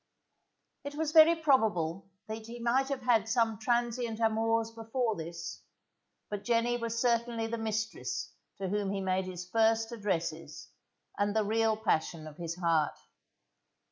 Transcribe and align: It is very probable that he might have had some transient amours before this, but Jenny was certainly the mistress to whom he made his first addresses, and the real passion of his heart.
It 0.83 0.95
is 0.95 1.11
very 1.11 1.35
probable 1.35 2.09
that 2.25 2.47
he 2.47 2.59
might 2.59 2.89
have 2.89 3.03
had 3.03 3.29
some 3.29 3.59
transient 3.59 4.19
amours 4.19 4.71
before 4.71 5.15
this, 5.15 5.61
but 6.27 6.43
Jenny 6.43 6.75
was 6.75 6.97
certainly 6.99 7.45
the 7.45 7.59
mistress 7.59 8.33
to 8.57 8.69
whom 8.69 8.89
he 8.91 8.99
made 8.99 9.25
his 9.25 9.47
first 9.47 9.91
addresses, 9.91 10.69
and 11.19 11.35
the 11.35 11.45
real 11.45 11.77
passion 11.77 12.25
of 12.25 12.37
his 12.37 12.55
heart. 12.55 12.97